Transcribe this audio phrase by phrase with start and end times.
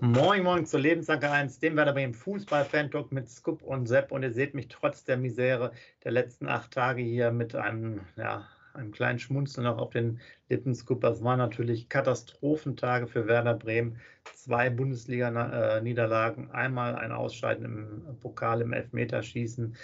[0.00, 4.12] Moin Moin zur Lebensanker 1, dem Werder Bremen Fußball-Fan-Talk mit Scoop und Sepp.
[4.12, 5.72] Und ihr seht mich trotz der Misere
[6.04, 10.72] der letzten acht Tage hier mit einem, ja, einem kleinen Schmunzeln noch auf den Lippen.
[10.76, 13.98] Scoop, das waren natürlich Katastrophentage für Werder Bremen.
[14.34, 19.74] Zwei Bundesliga-Niederlagen, einmal ein Ausscheiden im Pokal im Elfmeterschießen.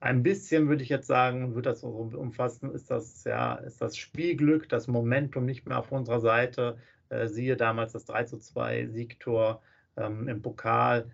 [0.00, 4.70] Ein bisschen würde ich jetzt sagen, würde das umfassen, ist das, ja, ist das Spielglück,
[4.70, 6.78] das Momentum nicht mehr auf unserer Seite
[7.26, 9.62] siehe damals das 3 zu 2 Siegtor
[9.96, 11.10] ähm, im Pokal,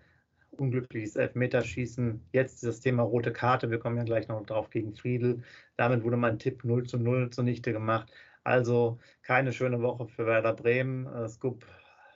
[0.51, 2.21] unglückliches Elfmeterschießen.
[2.31, 3.71] Jetzt das Thema rote Karte.
[3.71, 5.43] Wir kommen ja gleich noch drauf gegen Friedel.
[5.77, 8.11] Damit wurde mein Tipp 0 zu 0 zunichte gemacht.
[8.43, 11.07] Also keine schöne Woche für Werder Bremen.
[11.07, 11.65] Äh, Scoop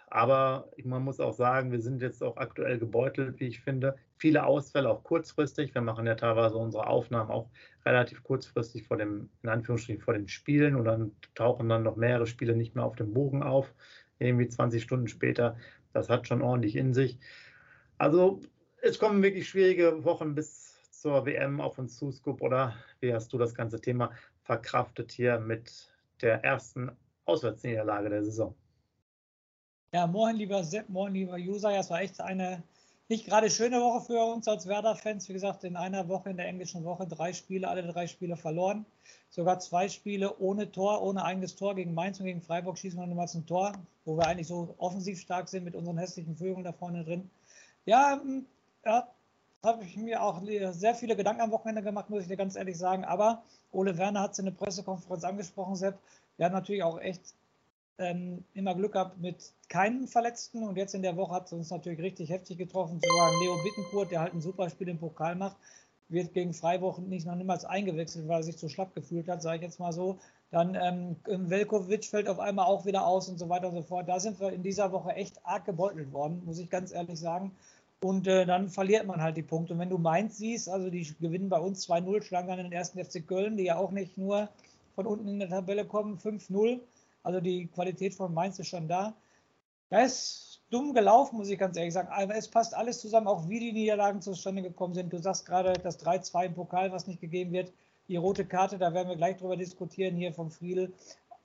[0.09, 3.97] aber man muss auch sagen, wir sind jetzt auch aktuell gebeutelt, wie ich finde.
[4.15, 5.75] Viele Ausfälle, auch kurzfristig.
[5.75, 7.49] Wir machen ja teilweise unsere Aufnahmen auch
[7.85, 12.25] relativ kurzfristig vor dem, in Anführungsstrichen, vor den Spielen und dann tauchen dann noch mehrere
[12.25, 13.73] Spiele nicht mehr auf dem Bogen auf,
[14.17, 15.57] irgendwie 20 Stunden später.
[15.91, 17.19] Das hat schon ordentlich in sich.
[17.97, 18.39] Also
[18.81, 23.33] es kommen wirklich schwierige Wochen bis zur WM auf uns zu, Scoop, oder wie hast
[23.33, 26.91] du das ganze Thema verkraftet hier mit der ersten
[27.25, 28.55] Auswärtsniederlage der Saison?
[29.93, 31.71] Ja, moin, lieber Sepp, moin, lieber User.
[31.71, 32.61] Ja, es war echt eine
[33.07, 35.29] nicht gerade schöne Woche für uns als Werder-Fans.
[35.29, 38.85] Wie gesagt, in einer Woche, in der englischen Woche, drei Spiele, alle drei Spiele verloren.
[39.29, 41.73] Sogar zwei Spiele ohne Tor, ohne eigenes Tor.
[41.75, 43.71] Gegen Mainz und gegen Freiburg schießen wir nochmals ein Tor,
[44.03, 47.29] wo wir eigentlich so offensiv stark sind mit unseren hässlichen Vögeln da vorne drin.
[47.85, 48.45] Ja, hm,
[48.83, 49.07] ja
[49.63, 52.77] habe ich mir auch sehr viele Gedanken am Wochenende gemacht, muss ich dir ganz ehrlich
[52.77, 53.05] sagen.
[53.05, 55.97] Aber Ole Werner hat es in der Pressekonferenz angesprochen, Sepp.
[56.35, 57.21] Wir haben natürlich auch echt
[57.97, 61.69] ähm, immer Glück gehabt mit keinen Verletzten und jetzt in der Woche hat es uns
[61.69, 62.99] natürlich richtig heftig getroffen.
[63.01, 65.57] Sogar Leo Bittencourt, der halt ein super Spiel im Pokal macht,
[66.09, 69.57] wird gegen Freiburg nicht noch niemals eingewechselt, weil er sich zu schlapp gefühlt hat, sage
[69.57, 70.19] ich jetzt mal so.
[70.51, 71.15] Dann ähm,
[71.49, 74.07] Velkovic fällt auf einmal auch wieder aus und so weiter und so fort.
[74.07, 77.51] Da sind wir in dieser Woche echt arg gebeutelt worden, muss ich ganz ehrlich sagen.
[77.99, 79.73] Und äh, dann verliert man halt die Punkte.
[79.73, 83.03] Und wenn du Mainz siehst, also die gewinnen bei uns 2-0, schlagen dann den ersten
[83.03, 84.49] FC Köln, die ja auch nicht nur
[84.95, 86.79] von unten in der Tabelle kommen, 5-0.
[87.23, 89.15] Also die Qualität von Mainz ist schon da.
[89.89, 92.09] Da ist dumm gelaufen, muss ich ganz ehrlich sagen.
[92.09, 95.11] Aber es passt alles zusammen, auch wie die Niederlagen zustande gekommen sind.
[95.11, 97.71] Du sagst gerade das 3-2 im Pokal, was nicht gegeben wird.
[98.07, 100.93] Die rote Karte, da werden wir gleich drüber diskutieren, hier vom Friedel.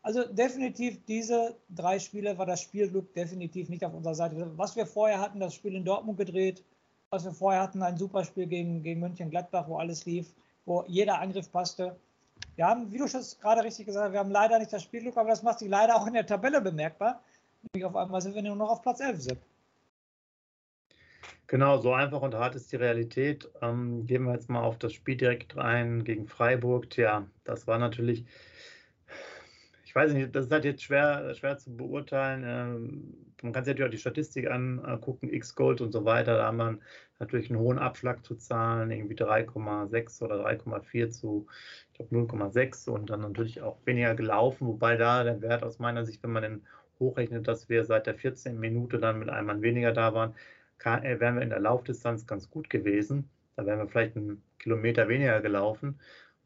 [0.02, 4.50] Also definitiv diese drei Spiele war das Spielglück definitiv nicht auf unserer Seite.
[4.56, 6.64] Was wir vorher hatten, das Spiel in Dortmund gedreht,
[7.10, 10.34] was wir vorher hatten, ein super Spiel gegen, gegen Mönchengladbach, wo alles lief,
[10.64, 11.96] wo jeder Angriff passte.
[12.56, 15.16] Wir haben, wie du schon gerade richtig gesagt hast, wir haben leider nicht das Spielglück,
[15.16, 17.22] aber das macht sich leider auch in der Tabelle bemerkbar.
[17.62, 19.38] Nämlich auf einmal sind wir nur noch auf Platz 11 sind.
[21.46, 23.50] Genau, so einfach und hart ist die Realität.
[23.60, 26.90] Ähm, gehen wir jetzt mal auf das Spiel direkt rein gegen Freiburg.
[26.90, 28.24] Tja, das war natürlich
[29.92, 32.44] ich weiß nicht, das ist halt jetzt schwer, schwer zu beurteilen.
[32.46, 36.38] Ähm, man kann sich natürlich auch die Statistik angucken, X-Gold und so weiter.
[36.38, 36.78] Da haben wir
[37.22, 41.46] natürlich einen hohen Abschlag zu zahlen, irgendwie 3,6 oder 3,4 zu,
[41.92, 46.04] ich glaube 0,6 und dann natürlich auch weniger gelaufen, wobei da der Wert aus meiner
[46.04, 46.62] Sicht, wenn man den
[46.98, 48.58] hochrechnet, dass wir seit der 14.
[48.58, 50.34] Minute dann mit einem Mann weniger da waren,
[50.78, 53.30] kann, äh, wären wir in der Laufdistanz ganz gut gewesen.
[53.56, 55.98] Da wären wir vielleicht einen Kilometer weniger gelaufen.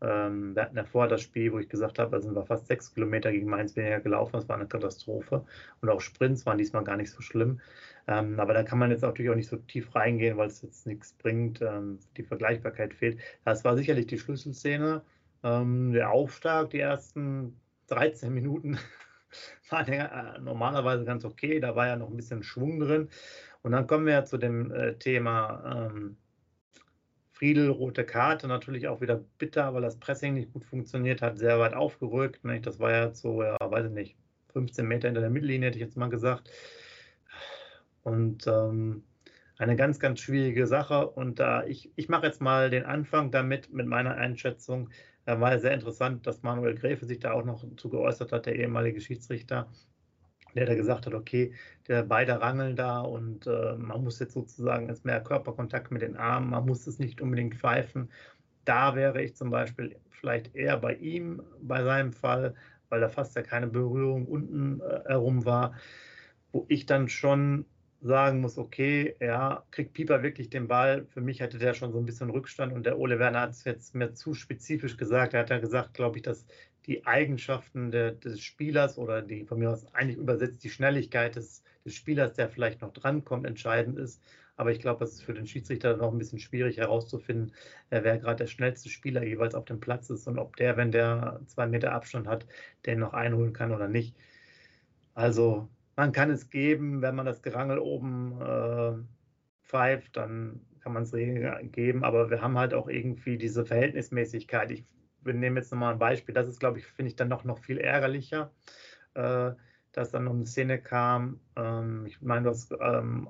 [0.03, 2.67] Ähm, wir hatten ja vorher das Spiel, wo ich gesagt habe, da sind wir fast
[2.67, 4.33] sechs Kilometer gegen Mainz weniger gelaufen.
[4.35, 5.45] Das war eine Katastrophe.
[5.81, 7.61] Und auch Sprints waren diesmal gar nicht so schlimm.
[8.07, 10.87] Ähm, aber da kann man jetzt natürlich auch nicht so tief reingehen, weil es jetzt
[10.87, 11.63] nichts bringt.
[11.63, 13.19] Ähm, die Vergleichbarkeit fehlt.
[13.45, 15.03] Das war sicherlich die Schlüsselszene.
[15.43, 17.59] Ähm, der Aufschlag, die ersten
[17.89, 18.79] 13 Minuten
[19.71, 21.59] waren ja äh, normalerweise ganz okay.
[21.61, 23.09] Da war ja noch ein bisschen Schwung drin.
[23.63, 26.17] Und dann kommen wir ja zu dem äh, Thema ähm,
[27.37, 31.59] Friedel, rote Karte, natürlich auch wieder bitter, weil das Pressing nicht gut funktioniert hat, sehr
[31.59, 32.45] weit aufgerückt.
[32.45, 32.63] Ne?
[32.63, 34.17] Das war ja so, ja, weiß ich nicht,
[34.55, 36.51] 15 Meter hinter der Mittellinie, hätte ich jetzt mal gesagt.
[38.05, 39.03] Und ähm,
[39.59, 41.11] eine ganz, ganz schwierige Sache.
[41.11, 44.89] Und da äh, ich, ich mache jetzt mal den Anfang damit mit meiner Einschätzung.
[45.27, 48.57] Da war sehr interessant, dass Manuel Gräfe sich da auch noch zu geäußert hat, der
[48.57, 49.71] ehemalige Schiedsrichter,
[50.57, 51.53] der da gesagt hat, okay,
[51.89, 56.17] der beide rangeln da und äh, man muss jetzt sozusagen jetzt mehr Körperkontakt mit den
[56.17, 58.11] Armen, man muss es nicht unbedingt pfeifen.
[58.65, 62.55] Da wäre ich zum Beispiel vielleicht eher bei ihm, bei seinem Fall,
[62.89, 65.75] weil da fast ja keine Berührung unten äh, herum war,
[66.53, 67.67] wo ich dann schon
[68.01, 71.07] sagen muss, okay, ja, kriegt Pieper wirklich den Ball?
[71.07, 73.65] Für mich hatte der schon so ein bisschen Rückstand und der Ole Werner hat es
[73.65, 75.35] jetzt mir zu spezifisch gesagt.
[75.35, 76.47] Er hat ja gesagt, glaube ich, dass
[76.87, 81.63] die Eigenschaften der, des Spielers oder die von mir aus eigentlich übersetzt die Schnelligkeit des,
[81.85, 84.23] des Spielers, der vielleicht noch drankommt, entscheidend ist.
[84.57, 87.53] Aber ich glaube, es ist für den Schiedsrichter noch ein bisschen schwierig herauszufinden,
[87.91, 90.93] äh, wer gerade der schnellste Spieler jeweils auf dem Platz ist und ob der, wenn
[90.93, 92.47] der zwei Meter Abstand hat,
[92.87, 94.17] den noch einholen kann oder nicht.
[95.15, 98.93] Also man kann es geben, wenn man das Gerangel oben äh,
[99.65, 101.13] pfeift, dann kann man es
[101.73, 104.71] geben, aber wir haben halt auch irgendwie diese Verhältnismäßigkeit.
[104.71, 104.85] Ich
[105.25, 107.79] nehme jetzt nochmal ein Beispiel, das ist, glaube ich, finde ich dann noch, noch viel
[107.79, 108.53] ärgerlicher,
[109.15, 109.53] äh,
[109.93, 113.29] dass dann noch eine Szene kam, ähm, ich meine, du hast ähm,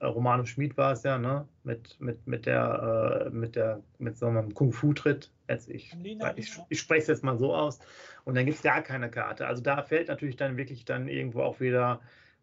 [0.00, 1.48] Romano Schmid war es ja, ne?
[1.64, 5.32] Mit, mit, mit der, äh, mit der, mit so einem Kung-Fu-Tritt.
[5.68, 5.96] Ich,
[6.36, 7.80] ich, ich spreche es jetzt mal so aus.
[8.24, 9.46] Und dann gibt es gar keine Karte.
[9.46, 12.00] Also da fällt natürlich dann wirklich dann irgendwo auch wieder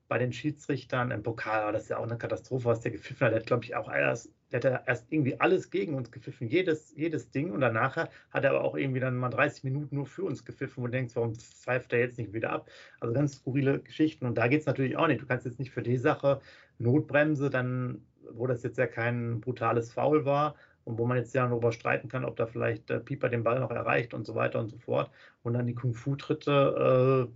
[0.08, 3.26] bei den Schiedsrichtern im Pokal, aber das ist ja auch eine Katastrophe, was der gepfiffen
[3.26, 3.32] hat.
[3.32, 6.96] Der hat, glaube ich, auch erst, der hat erst irgendwie alles gegen uns gepfiffen, jedes,
[6.96, 7.52] jedes Ding.
[7.52, 10.84] Und danach hat er aber auch irgendwie dann mal 30 Minuten nur für uns gepfiffen,
[10.84, 12.70] wo du denkst, warum pfeift er jetzt nicht wieder ab?
[13.00, 14.26] Also ganz skurrile Geschichten.
[14.26, 15.22] Und da geht es natürlich auch nicht.
[15.22, 16.42] Du kannst jetzt nicht für die Sache
[16.78, 20.56] Notbremse, dann, wo das jetzt ja kein brutales Foul war,
[20.86, 23.60] und wo man jetzt ja darüber streiten kann, ob da vielleicht äh, Pieper den Ball
[23.60, 25.12] noch erreicht und so weiter und so fort.
[25.44, 27.28] Und dann die Kung-Fu-Tritte,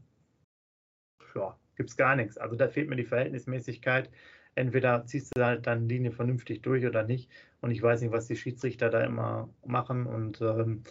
[1.36, 2.38] äh, ja, gibt es gar nichts.
[2.38, 4.10] Also da fehlt mir die Verhältnismäßigkeit.
[4.56, 7.30] Entweder ziehst du halt dann Linie vernünftig durch oder nicht.
[7.62, 10.06] Und ich weiß nicht, was die Schiedsrichter da immer machen.
[10.06, 10.84] Und ähm,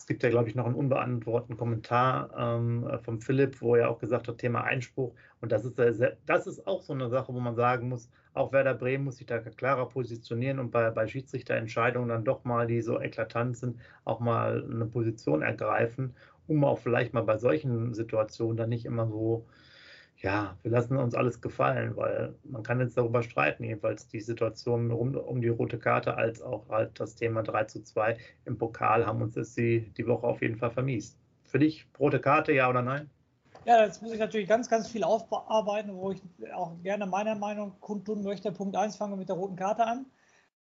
[0.00, 3.98] es gibt ja, glaube ich, noch einen unbeantworteten Kommentar ähm, vom Philipp, wo er auch
[3.98, 5.14] gesagt hat, Thema Einspruch.
[5.42, 8.50] Und das ist, sehr, das ist auch so eine Sache, wo man sagen muss, auch
[8.52, 12.80] Werder Bremen muss sich da klarer positionieren und bei, bei Schiedsrichterentscheidungen dann doch mal, die
[12.80, 16.14] so eklatant sind, auch mal eine Position ergreifen,
[16.46, 19.46] um auch vielleicht mal bei solchen Situationen dann nicht immer so
[20.22, 24.90] ja, wir lassen uns alles gefallen, weil man kann jetzt darüber streiten, jedenfalls die Situation
[24.90, 29.06] um, um die rote Karte als auch halt das Thema 3 zu 2 im Pokal
[29.06, 31.18] haben uns das die, die Woche auf jeden Fall vermiest.
[31.44, 33.08] Für dich rote Karte, ja oder nein?
[33.64, 36.22] Ja, jetzt muss ich natürlich ganz, ganz viel aufarbeiten, wo ich
[36.54, 38.52] auch gerne meine Meinung kundtun möchte.
[38.52, 40.06] Punkt 1 fangen wir mit der roten Karte an.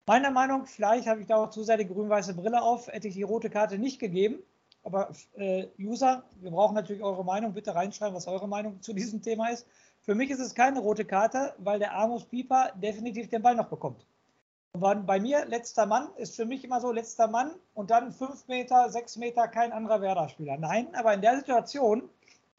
[0.05, 3.15] Meiner Meinung, vielleicht habe ich da auch zu sehr die grün-weiße Brille auf, hätte ich
[3.15, 4.39] die rote Karte nicht gegeben.
[4.85, 7.53] Aber äh, User, wir brauchen natürlich eure Meinung.
[7.53, 9.65] Bitte reinschreiben, was eure Meinung zu diesem Thema ist.
[10.03, 13.67] Für mich ist es keine rote Karte, weil der Amos Pieper definitiv den Ball noch
[13.67, 14.05] bekommt.
[14.73, 18.47] Und bei mir, letzter Mann, ist für mich immer so, letzter Mann und dann fünf
[18.47, 20.57] Meter, sechs Meter kein anderer Werder-Spieler.
[20.57, 22.07] Nein, aber in der Situation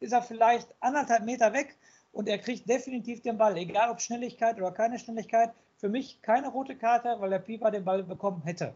[0.00, 1.76] ist er vielleicht anderthalb Meter weg
[2.10, 5.52] und er kriegt definitiv den Ball, egal ob Schnelligkeit oder keine Schnelligkeit.
[5.76, 8.74] Für mich keine rote Karte, weil der Pieper den Ball bekommen hätte.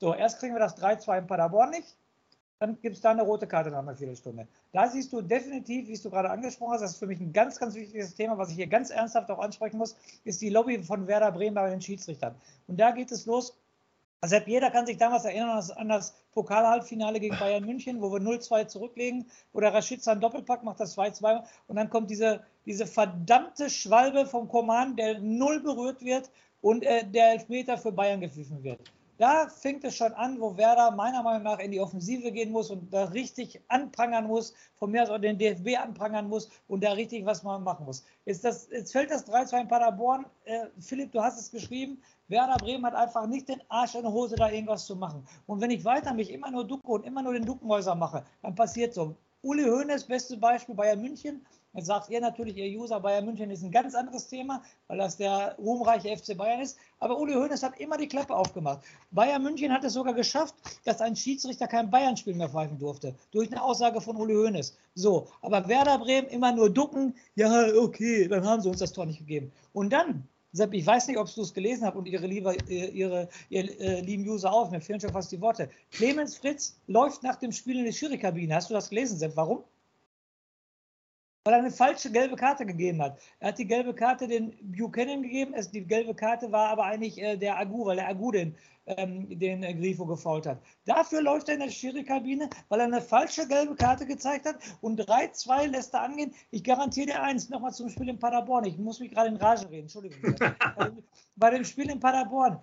[0.00, 1.96] So, erst kriegen wir das 3-2 in Paderborn nicht
[2.58, 4.48] dann gibt es da eine rote Karte nach einer Viertelstunde.
[4.72, 7.58] Da siehst du definitiv, wie du gerade angesprochen hast, das ist für mich ein ganz,
[7.58, 11.06] ganz wichtiges Thema, was ich hier ganz ernsthaft auch ansprechen muss, ist die Lobby von
[11.06, 12.34] Werder Bremen bei den Schiedsrichtern.
[12.66, 13.56] Und da geht es los.
[14.20, 18.66] Also jeder kann sich damals erinnern an das Pokalhalbfinale gegen Bayern München, wo wir 0-2
[18.66, 23.70] zurücklegen, wo der Rashica einen Doppelpack macht, das 2-2 und dann kommt diese, diese verdammte
[23.70, 26.30] Schwalbe vom Koman, der null berührt wird
[26.62, 28.80] und äh, der Elfmeter für Bayern gepfiffen wird.
[29.18, 32.70] Da fängt es schon an, wo Werder meiner Meinung nach in die Offensive gehen muss
[32.70, 36.92] und da richtig anprangern muss, von mir aus auch den DFB anprangern muss und da
[36.92, 38.04] richtig was man machen muss.
[38.26, 40.24] Jetzt, das, jetzt fällt das 3-2 in Paderborn.
[40.44, 42.00] Äh, Philipp, du hast es geschrieben.
[42.28, 45.26] Werder Bremen hat einfach nicht den Arsch in der Hose, da irgendwas zu machen.
[45.48, 48.54] Und wenn ich weiter mich immer nur ducke und immer nur den Duckenhäuser mache, dann
[48.54, 49.16] passiert so.
[49.42, 51.44] Uli Hoeneß, beste Beispiel Bayern München,
[51.74, 55.16] Jetzt sagt ihr natürlich, ihr User, Bayern München ist ein ganz anderes Thema, weil das
[55.18, 56.78] der ruhmreiche FC Bayern ist.
[56.98, 58.80] Aber Uli Hoeneß hat immer die Klappe aufgemacht.
[59.10, 63.14] Bayern München hat es sogar geschafft, dass ein Schiedsrichter kein Bayern-Spiel mehr pfeifen durfte.
[63.32, 64.76] Durch eine Aussage von Uli Hoeneß.
[64.94, 67.14] So, aber Werder Bremen immer nur ducken.
[67.34, 69.52] Ja, okay, dann haben sie uns das Tor nicht gegeben.
[69.72, 73.28] Und dann Sepp, ich weiß nicht, ob du es gelesen hast und ihre, liebe, ihre,
[73.50, 75.68] ihr äh, lieben User auch, mir fehlen schon fast die Worte.
[75.90, 78.54] Clemens Fritz läuft nach dem Spiel in die Schiri-Kabine.
[78.54, 79.36] Hast du das gelesen, Sepp?
[79.36, 79.64] Warum?
[81.48, 83.18] Weil er eine falsche gelbe Karte gegeben hat.
[83.40, 87.16] Er hat die gelbe Karte den Buchanan gegeben, es, die gelbe Karte war aber eigentlich
[87.22, 90.60] äh, der Agu, weil der Agu den, ähm, den äh, Grifo gefault hat.
[90.84, 95.00] Dafür läuft er in der Schiri-Kabine, weil er eine falsche gelbe Karte gezeigt hat und
[95.00, 96.34] 3-2 lässt er angehen.
[96.50, 98.66] Ich garantiere dir eins, nochmal zum Spiel in Paderborn.
[98.66, 100.34] Ich muss mich gerade in Rage reden, Entschuldigung.
[101.36, 102.60] bei dem Spiel in Paderborn,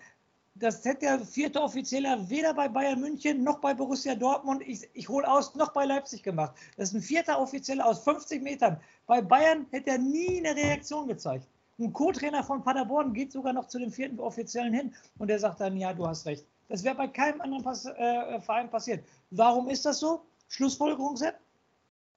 [0.55, 5.09] das hätte der vierte Offizieller weder bei Bayern München noch bei Borussia Dortmund, ich, ich
[5.09, 6.55] hole aus, noch bei Leipzig gemacht.
[6.77, 8.79] Das ist ein vierter Offizieller aus 50 Metern.
[9.05, 11.45] Bei Bayern hätte er nie eine Reaktion gezeigt.
[11.77, 15.59] Ein Co-Trainer von Paderborn geht sogar noch zu dem vierten Offiziellen hin und der sagt
[15.59, 16.45] dann, ja, du hast recht.
[16.69, 19.05] Das wäre bei keinem anderen Pass äh, Verein passiert.
[19.31, 20.21] Warum ist das so?
[20.47, 21.35] Schlussfolgerung, Sepp?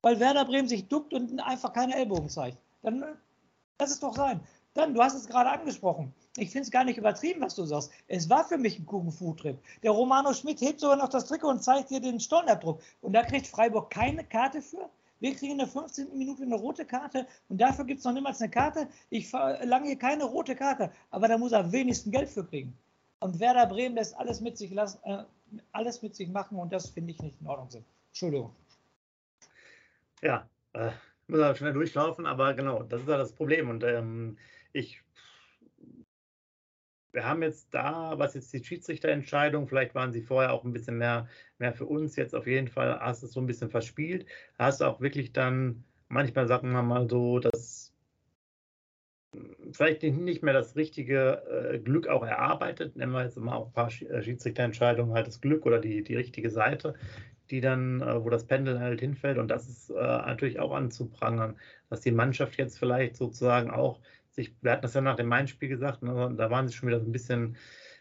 [0.02, 2.58] Weil Werder Bremen sich duckt und einfach keine Ellbogen zeigt.
[2.82, 3.04] Dann
[3.80, 4.40] lass es doch sein.
[4.78, 6.14] Dann, du hast es gerade angesprochen.
[6.36, 7.90] Ich finde es gar nicht übertrieben, was du sagst.
[8.06, 9.58] Es war für mich ein Kung-Fu-Trip.
[9.82, 12.80] Der Romano Schmidt hebt sogar noch das Trikot und zeigt dir den Stollenabdruck.
[13.00, 14.88] Und da kriegt Freiburg keine Karte für.
[15.18, 16.16] Wir kriegen in der 15.
[16.16, 18.86] Minute eine rote Karte und dafür gibt es noch niemals eine Karte.
[19.10, 22.72] Ich verlange hier keine rote Karte, aber da muss er wenigstens Geld für kriegen.
[23.18, 25.24] Und Werder Bremen lässt alles mit sich lassen, äh,
[25.72, 27.84] alles mit sich machen und das finde ich nicht in Ordnung.
[28.10, 28.54] Entschuldigung.
[30.22, 30.92] Ja, äh,
[31.26, 33.68] muss er schnell durchlaufen, aber genau, das ist ja das Problem.
[33.68, 34.38] Und ähm,
[34.72, 35.02] ich
[37.12, 40.98] wir haben jetzt da, was jetzt die Schiedsrichterentscheidung, vielleicht waren sie vorher auch ein bisschen
[40.98, 44.26] mehr, mehr für uns, jetzt auf jeden Fall hast du es so ein bisschen verspielt.
[44.58, 47.92] Hast du auch wirklich dann, manchmal sagen wir mal so, dass
[49.72, 53.72] vielleicht nicht mehr das richtige äh, Glück auch erarbeitet, nennen wir jetzt immer auch ein
[53.72, 56.94] paar äh, Schiedsrichterentscheidungen halt das Glück oder die, die richtige Seite,
[57.50, 61.56] die dann, äh, wo das Pendel halt hinfällt und das ist natürlich auch anzuprangern,
[61.90, 64.00] dass die Mannschaft jetzt vielleicht sozusagen auch
[64.38, 67.00] sich, wir hatten das ja nach dem Main-Spiel gesagt, ne, da waren sie schon wieder
[67.00, 67.56] so ein bisschen,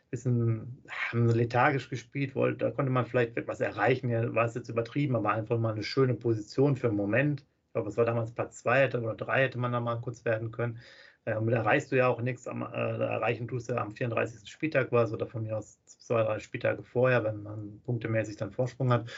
[0.10, 4.70] bisschen haben lethargisch gespielt, wollte, da konnte man vielleicht etwas erreichen, ja, war es jetzt
[4.70, 7.42] übertrieben, aber einfach mal eine schöne Position für einen Moment.
[7.42, 10.52] Ich glaube, es war damals Platz 2 oder 3 hätte man da mal kurz werden
[10.52, 10.80] können.
[11.26, 13.92] Ähm, da erreichst du ja auch nichts, am, äh, da erreichen tust du ja am
[13.92, 14.50] 34.
[14.50, 18.94] Spieltag was oder von mir aus zwei, drei Spieltage vorher, wenn man punktemäßig dann Vorsprung
[18.94, 19.10] hat.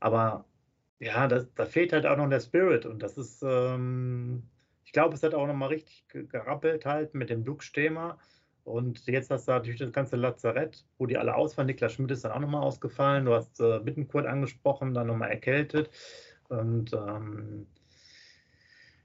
[0.00, 0.44] Aber
[0.98, 4.42] ja, das, da fehlt halt auch noch der Spirit und das ist, ähm,
[4.96, 8.16] glaube, es hat auch nochmal richtig gerappelt halt mit dem Duxch-Thema.
[8.64, 11.66] Und jetzt hast du natürlich das ganze Lazarett, wo die alle ausfallen.
[11.66, 13.26] Niklas Schmidt ist dann auch nochmal ausgefallen.
[13.26, 15.90] Du hast äh, Bittenkurt angesprochen, dann nochmal erkältet.
[16.48, 17.66] Und ähm,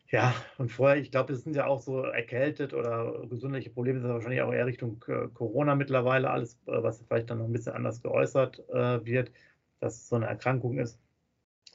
[0.07, 4.07] ja, und vorher, ich glaube, es sind ja auch so erkältet oder gesundheitliche Probleme, das
[4.07, 7.51] ist wahrscheinlich auch eher Richtung äh, Corona mittlerweile alles, äh, was vielleicht dann noch ein
[7.51, 9.33] bisschen anders geäußert äh, wird,
[9.81, 11.01] dass es so eine Erkrankung ist.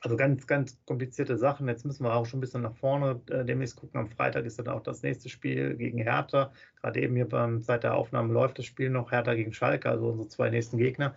[0.06, 1.66] Also ganz, ganz komplizierte Sachen.
[1.66, 3.98] Jetzt müssen wir auch schon ein bisschen nach vorne äh, demnächst gucken.
[3.98, 6.52] Am Freitag ist dann auch das nächste Spiel gegen Hertha.
[6.80, 10.10] Gerade eben hier beim seit der Aufnahme läuft das Spiel noch Hertha gegen Schalke, also
[10.10, 11.16] unsere zwei nächsten Gegner.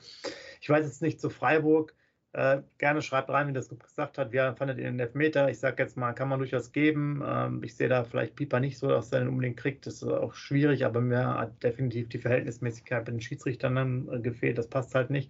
[0.60, 1.94] Ich weiß jetzt nicht zu Freiburg.
[2.34, 4.32] Äh, gerne schreibt rein, wie das gesagt hat.
[4.32, 5.52] Wie fandet ihr den Elfmeter?
[5.52, 7.22] Ich sage jetzt mal, kann man durchaus geben.
[7.24, 9.86] Ähm, ich sehe da vielleicht Pieper nicht so, dass er den unbedingt kriegt.
[9.86, 14.20] Das ist auch schwierig, aber mir hat definitiv die Verhältnismäßigkeit mit den Schiedsrichtern dann äh,
[14.20, 14.58] gefehlt.
[14.58, 15.30] Das passt halt nicht.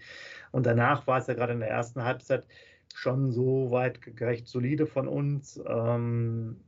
[0.51, 2.45] Und danach war es ja gerade in der ersten Halbzeit
[2.99, 5.61] schon so weit gerecht solide von uns.
[5.65, 6.59] Ähm,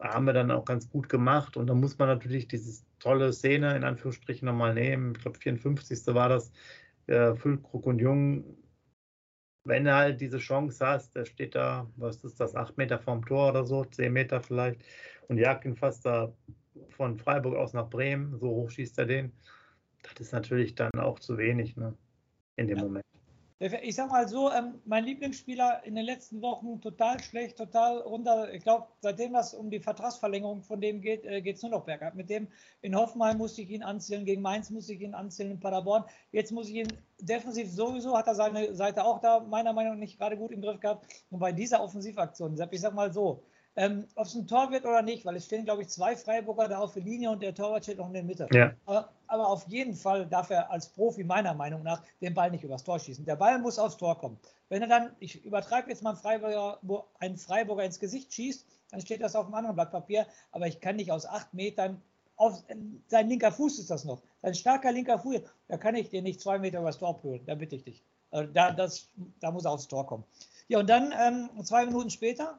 [0.00, 1.56] haben wir dann auch ganz gut gemacht.
[1.56, 5.12] Und da muss man natürlich diese tolle Szene in Anführungsstrichen nochmal nehmen.
[5.16, 6.14] Ich glaube, 54.
[6.14, 6.52] war das.
[7.06, 8.44] Äh, Füllkrug und Jung.
[9.64, 13.24] Wenn du halt diese Chance hast, der steht da, was ist das, acht Meter vorm
[13.24, 14.80] Tor oder so, zehn Meter vielleicht,
[15.28, 16.32] und jagt ihn fast da
[16.90, 19.32] von Freiburg aus nach Bremen, so hoch schießt er den.
[20.02, 21.96] Das ist natürlich dann auch zu wenig, ne?
[22.56, 22.84] In dem ja.
[22.84, 23.04] Moment.
[23.58, 28.52] Ich sag mal so, ähm, mein Lieblingsspieler in den letzten Wochen total schlecht, total runter.
[28.52, 31.86] Ich glaube, seitdem das um die Vertragsverlängerung von dem geht, äh, geht es nur noch
[31.86, 32.14] bergab.
[32.16, 32.48] Mit dem
[32.82, 36.04] in Hoffenheim musste ich ihn anzählen, gegen Mainz musste ich ihn anzählen, in Paderborn.
[36.32, 40.00] Jetzt muss ich ihn defensiv sowieso, hat er seine Seite auch da meiner Meinung nach
[40.00, 41.06] nicht gerade gut im Griff gehabt.
[41.30, 43.42] Und bei dieser Offensivaktion, ich sag mal so,
[43.76, 46.66] ähm, Ob es ein Tor wird oder nicht, weil es stehen, glaube ich, zwei Freiburger
[46.66, 48.48] da auf der Linie und der Torwart steht noch in der Mitte.
[48.52, 48.72] Ja.
[48.86, 52.64] Aber, aber, auf jeden Fall darf er als Profi meiner Meinung nach den Ball nicht
[52.64, 53.26] übers Tor schießen.
[53.26, 54.38] Der Ball muss aufs Tor kommen.
[54.70, 56.80] Wenn er dann, ich übertreibe jetzt mal einen Freiburger,
[57.20, 60.80] einen Freiburger ins Gesicht schießt, dann steht das auf einem anderen Blatt Papier, aber ich
[60.80, 62.00] kann nicht aus acht Metern
[62.36, 62.62] auf
[63.08, 64.20] sein linker Fuß ist das noch.
[64.42, 67.54] Sein starker linker Fuß, da kann ich dir nicht zwei Meter übers Tor prügeln, da
[67.54, 68.02] bitte ich dich.
[68.30, 69.08] Also da, das,
[69.40, 70.24] da muss er aufs Tor kommen.
[70.68, 72.58] Ja, und dann ähm, zwei Minuten später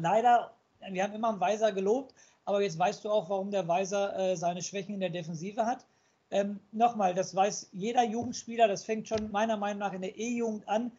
[0.00, 0.52] leider,
[0.90, 2.14] wir haben immer einen Weiser gelobt,
[2.44, 5.84] aber jetzt weißt du auch, warum der Weiser äh, seine Schwächen in der Defensive hat.
[6.30, 10.68] Ähm, Nochmal, das weiß jeder Jugendspieler, das fängt schon meiner Meinung nach in der E-Jugend
[10.68, 10.92] an.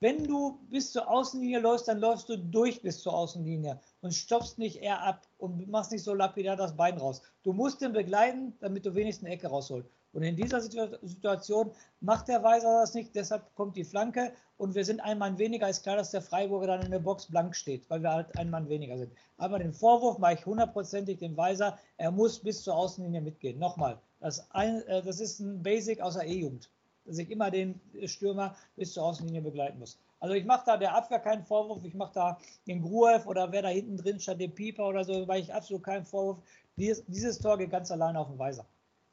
[0.00, 4.58] Wenn du bis zur Außenlinie läufst, dann läufst du durch bis zur Außenlinie und stoppst
[4.58, 7.22] nicht eher ab und machst nicht so lapidar das Bein raus.
[7.42, 9.88] Du musst ihn begleiten, damit du wenigstens eine Ecke rausholst.
[10.16, 14.82] Und in dieser Situation macht der Weiser das nicht, deshalb kommt die Flanke und wir
[14.82, 15.68] sind ein Mann weniger.
[15.68, 18.48] Ist klar, dass der Freiburger dann in der Box blank steht, weil wir halt ein
[18.48, 19.12] Mann weniger sind.
[19.36, 23.58] Aber den Vorwurf mache ich hundertprozentig dem Weiser, er muss bis zur Außenlinie mitgehen.
[23.58, 26.70] Nochmal, das, ein, äh, das ist ein Basic aus der E-Jugend,
[27.04, 29.98] dass ich immer den Stürmer bis zur Außenlinie begleiten muss.
[30.20, 33.60] Also ich mache da der Abwehr keinen Vorwurf, ich mache da den Gruev oder wer
[33.60, 36.38] da hinten drin statt dem Pieper oder so, weil ich absolut keinen Vorwurf.
[36.76, 38.64] Dieses, dieses Tor geht ganz allein auf den Weiser.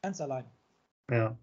[0.02, 0.46] Ganz allein.
[1.10, 1.38] Ja.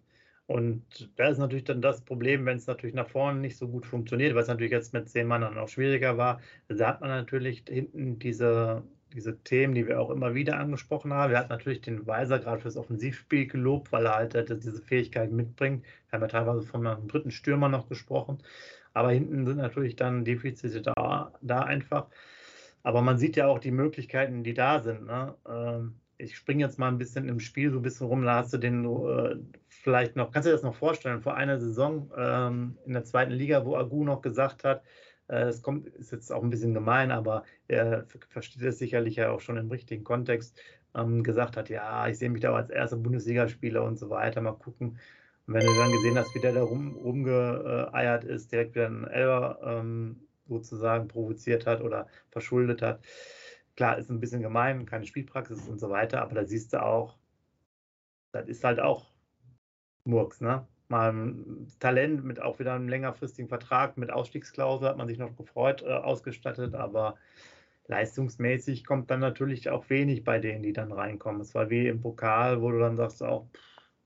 [0.47, 3.87] Und da ist natürlich dann das Problem, wenn es natürlich nach vorne nicht so gut
[3.87, 6.41] funktioniert, was natürlich jetzt mit zehn Mann dann auch schwieriger war.
[6.67, 8.83] Da hat man natürlich hinten diese,
[9.15, 11.31] diese Themen, die wir auch immer wieder angesprochen haben.
[11.31, 15.85] Wir hatten natürlich den Weiser gerade fürs Offensivspiel gelobt, weil er halt diese Fähigkeiten mitbringt.
[16.09, 18.39] Wir haben ja teilweise von einem dritten Stürmer noch gesprochen.
[18.93, 22.09] Aber hinten sind natürlich dann Defizite da, da einfach.
[22.83, 25.07] Aber man sieht ja auch die Möglichkeiten, die da sind.
[25.07, 25.37] Ne?
[26.23, 28.59] Ich springe jetzt mal ein bisschen im Spiel so ein bisschen rum, da hast du
[28.59, 29.37] den äh,
[29.69, 33.33] vielleicht noch, kannst du dir das noch vorstellen, vor einer Saison ähm, in der zweiten
[33.33, 34.83] Liga, wo Agu noch gesagt hat,
[35.29, 39.31] äh, das kommt, ist jetzt auch ein bisschen gemein, aber er versteht es sicherlich ja
[39.31, 40.61] auch schon im richtigen Kontext,
[40.95, 44.53] ähm, gesagt hat, ja, ich sehe mich da als erster Bundesligaspieler und so weiter, mal
[44.53, 44.99] gucken.
[45.47, 49.05] Und wenn du dann gesehen hast, wie der da rum, rumgeeiert ist, direkt wieder einen
[49.05, 53.01] Elber ähm, sozusagen provoziert hat oder verschuldet hat,
[53.81, 57.17] Klar, ist ein bisschen gemein, keine Spielpraxis und so weiter, aber da siehst du auch,
[58.31, 59.07] das ist halt auch
[60.05, 60.67] Murks, ne?
[60.89, 65.35] Mal ein Talent mit auch wieder einem längerfristigen Vertrag mit Ausstiegsklausel hat man sich noch
[65.35, 67.17] gefreut, äh, ausgestattet, aber
[67.87, 71.41] leistungsmäßig kommt dann natürlich auch wenig bei denen, die dann reinkommen.
[71.41, 73.47] Es war wie im Pokal, wo du dann sagst, auch,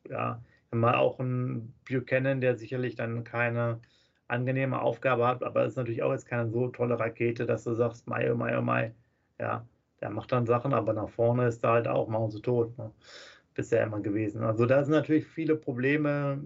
[0.09, 0.41] ja,
[0.71, 3.81] mal auch ein Buchanan, der sicherlich dann keine
[4.29, 8.07] angenehme Aufgabe hat, aber ist natürlich auch jetzt keine so tolle Rakete, dass du sagst,
[8.07, 8.95] Mai, oh Mai, oh Mai,
[9.45, 9.69] ja,
[10.01, 12.77] der macht dann Sachen, aber nach vorne ist er halt auch mausetot.
[12.79, 12.91] Ne?
[13.55, 14.43] Bisher immer gewesen.
[14.43, 16.43] Also da sind natürlich viele Probleme.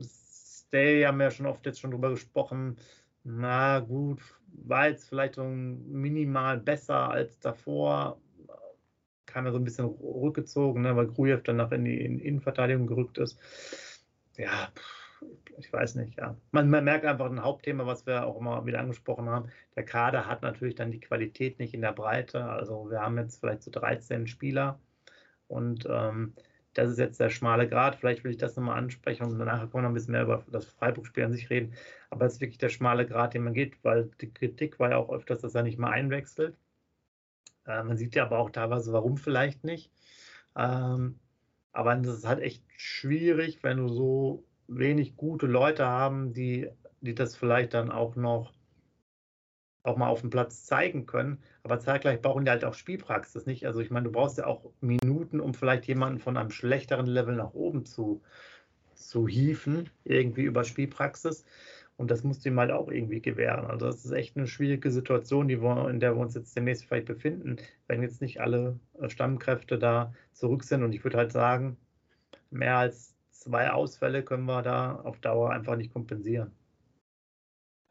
[0.00, 2.76] Stay haben wir ja schon oft jetzt schon drüber gesprochen.
[3.24, 4.20] Na gut,
[4.64, 8.20] war jetzt vielleicht so minimal besser als davor.
[9.26, 13.18] Kam ja so ein bisschen rückgezogen, ne, weil Grujew dann nach in die Innenverteidigung gerückt
[13.18, 13.38] ist.
[14.36, 15.05] Ja, pff
[15.58, 16.36] ich weiß nicht, ja.
[16.52, 19.50] Man, man, merkt einfach ein Hauptthema, was wir auch immer wieder angesprochen haben.
[19.74, 22.44] Der Kader hat natürlich dann die Qualität nicht in der Breite.
[22.44, 24.78] Also wir haben jetzt vielleicht so 13 Spieler
[25.48, 26.34] und ähm,
[26.74, 27.96] das ist jetzt der schmale Grad.
[27.96, 30.44] Vielleicht will ich das nochmal ansprechen und danach können wir noch ein bisschen mehr über
[30.50, 31.74] das Freiburg-Spiel an sich reden.
[32.10, 34.96] Aber es ist wirklich der schmale Grad, den man geht, weil die Kritik war ja
[34.98, 36.56] auch öfters, dass er nicht mal einwechselt.
[37.66, 39.90] Äh, man sieht ja aber auch teilweise, warum vielleicht nicht.
[40.56, 41.18] Ähm,
[41.72, 46.68] aber es ist halt echt schwierig, wenn du so wenig gute Leute haben, die,
[47.00, 48.52] die das vielleicht dann auch noch
[49.86, 51.38] auch mal auf dem Platz zeigen können.
[51.62, 53.66] Aber zeitgleich brauchen die halt auch Spielpraxis, nicht?
[53.66, 57.36] Also ich meine, du brauchst ja auch Minuten, um vielleicht jemanden von einem schlechteren Level
[57.36, 58.22] nach oben zu,
[58.94, 61.44] zu hieven, irgendwie über Spielpraxis.
[61.96, 63.66] Und das musst du ihm halt auch irgendwie gewähren.
[63.66, 66.84] Also das ist echt eine schwierige Situation, die wir, in der wir uns jetzt demnächst
[66.84, 70.82] vielleicht befinden, wenn jetzt nicht alle äh, Stammkräfte da zurück sind.
[70.82, 71.78] Und ich würde halt sagen,
[72.50, 73.15] mehr als
[73.46, 76.52] zwei Ausfälle können wir da auf Dauer einfach nicht kompensieren.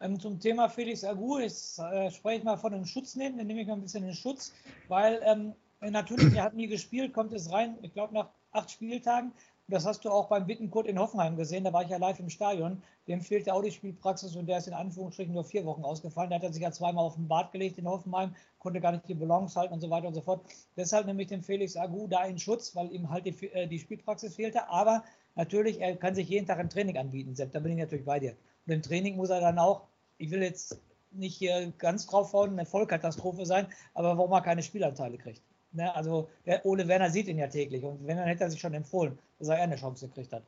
[0.02, 3.62] Ähm, zum Thema Felix Agu, ich äh, spreche mal von einem Schutz nehmen, dann nehme
[3.62, 4.54] ich mal ein bisschen den Schutz,
[4.90, 9.32] weil ähm, natürlich, er hat nie gespielt, kommt es rein, ich glaube nach acht Spieltagen.
[9.68, 12.30] Das hast du auch beim Bittenkurt in Hoffenheim gesehen, da war ich ja live im
[12.30, 12.84] Stadion.
[13.08, 16.30] Dem fehlt ja auch die Spielpraxis und der ist in Anführungsstrichen nur vier Wochen ausgefallen.
[16.30, 19.16] Der hat sich ja zweimal auf den Bart gelegt in Hoffenheim, konnte gar nicht die
[19.16, 20.46] Balance halten und so weiter und so fort.
[20.78, 23.80] Deshalb nehme ich den Felix Agu da in Schutz, weil ihm halt die, äh, die
[23.80, 24.70] Spielpraxis fehlte.
[24.70, 25.04] Aber
[25.36, 28.20] natürlich, er kann sich jeden Tag ein Training anbieten, Sepp, da bin ich natürlich bei
[28.20, 28.36] dir.
[28.66, 29.84] Und im Training muss er dann auch,
[30.18, 30.80] ich will jetzt
[31.12, 35.42] nicht hier ganz drauf hauen, eine Vollkatastrophe sein, aber warum er keine Spielanteile kriegt.
[35.72, 35.94] Ne?
[35.94, 38.74] Also der Ole Werner sieht ihn ja täglich und wenn, dann hätte er sich schon
[38.74, 40.44] empfohlen, dass er eine Chance gekriegt hat.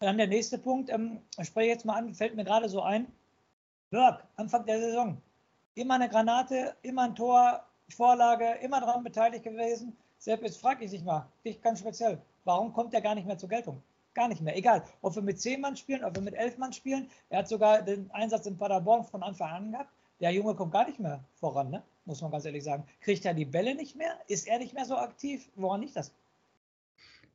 [0.00, 3.06] Dann der nächste Punkt, ähm, ich spreche jetzt mal an, fällt mir gerade so ein.
[3.90, 5.16] Berg, Anfang der Saison,
[5.74, 9.96] immer eine Granate, immer ein Tor, Vorlage, immer daran beteiligt gewesen.
[10.18, 13.38] Sepp, jetzt frage ich dich mal, dich ganz speziell, warum kommt er gar nicht mehr
[13.38, 13.80] zur Geltung?
[14.16, 14.56] Gar nicht mehr.
[14.56, 17.10] Egal, ob wir mit zehn Mann spielen, ob wir mit elf Mann spielen.
[17.28, 19.90] Er hat sogar den Einsatz in Paderborn von Anfang an gehabt.
[20.20, 21.82] Der Junge kommt gar nicht mehr voran, ne?
[22.06, 22.86] muss man ganz ehrlich sagen.
[23.02, 24.18] Kriegt er die Bälle nicht mehr?
[24.26, 25.46] Ist er nicht mehr so aktiv?
[25.54, 26.14] Woran liegt das?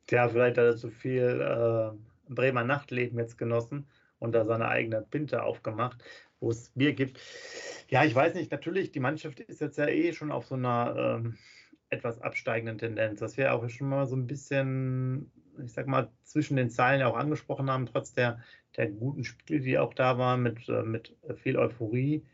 [0.08, 3.86] Tja, vielleicht hat er zu viel äh, Bremer Nachtleben jetzt genossen
[4.18, 6.02] und da seine eigene Pinte aufgemacht,
[6.40, 7.20] wo es Bier gibt.
[7.90, 10.96] Ja, ich weiß nicht, natürlich, die Mannschaft ist jetzt ja eh schon auf so einer
[10.96, 11.38] ähm,
[11.90, 13.20] etwas absteigenden Tendenz.
[13.20, 15.30] Das wäre auch schon mal so ein bisschen
[15.62, 18.40] ich sag mal, zwischen den Zeilen auch angesprochen haben, trotz der,
[18.76, 22.24] der guten Spiele, die auch da waren, mit, äh, mit viel Euphorie.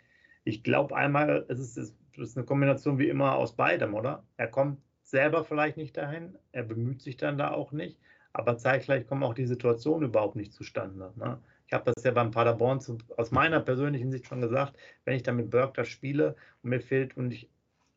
[0.45, 4.25] Ich glaube einmal, es ist, es ist eine Kombination wie immer aus beidem, oder?
[4.37, 7.99] Er kommt selber vielleicht nicht dahin, er bemüht sich dann da auch nicht,
[8.33, 11.13] aber zeitgleich kommen auch die Situationen überhaupt nicht zustande.
[11.17, 11.41] Ne?
[11.67, 15.23] Ich habe das ja beim Paderborn zu, aus meiner persönlichen Sicht schon gesagt, wenn ich
[15.23, 17.51] dann mit Burke da spiele und mir fehlt und ich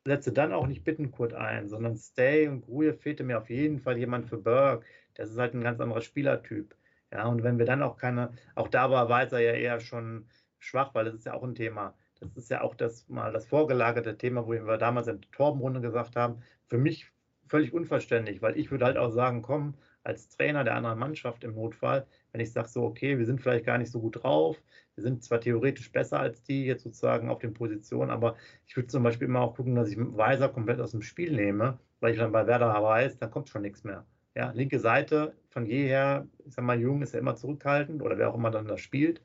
[0.05, 3.97] setze dann auch nicht Bittenkurt ein, sondern Stay und Gruje fehlte mir auf jeden Fall
[3.97, 4.85] jemand für Burke.
[5.15, 6.75] Das ist halt ein ganz anderer Spielertyp.
[7.11, 10.27] Ja, und wenn wir dann auch keine, auch da war Weiser ja eher schon
[10.59, 11.95] schwach, weil das ist ja auch ein Thema.
[12.19, 15.81] Das ist ja auch das mal das vorgelagerte Thema, wo wir damals in der Torbenrunde
[15.81, 17.11] gesagt haben, für mich
[17.47, 21.55] völlig unverständlich, weil ich würde halt auch sagen, komm, als Trainer der anderen Mannschaft im
[21.55, 24.61] Notfall, wenn ich sage so, okay, wir sind vielleicht gar nicht so gut drauf,
[24.95, 28.87] wir sind zwar theoretisch besser als die jetzt sozusagen auf den Positionen, aber ich würde
[28.87, 32.19] zum Beispiel immer auch gucken, dass ich Weiser komplett aus dem Spiel nehme, weil ich
[32.19, 34.05] dann bei Werder weiß, da kommt schon nichts mehr.
[34.35, 38.29] Ja, linke Seite von jeher, ich sag mal, Jung ist ja immer zurückhaltend oder wer
[38.29, 39.21] auch immer dann da spielt.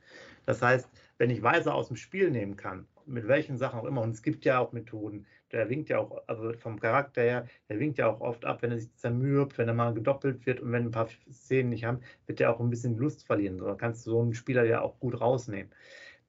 [0.47, 4.03] Das heißt, wenn ich Weiser aus dem Spiel nehmen kann, mit welchen Sachen auch immer,
[4.03, 7.79] und es gibt ja auch Methoden, der winkt ja auch, also vom Charakter her, der
[7.79, 10.73] winkt ja auch oft ab, wenn er sich zermürbt, wenn er mal gedoppelt wird und
[10.73, 13.59] wenn ein paar Szenen nicht haben, wird er auch ein bisschen Lust verlieren.
[13.61, 15.73] So kannst du so einen Spieler ja auch gut rausnehmen.